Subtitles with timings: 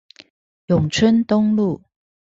[0.65, 1.83] 永春東路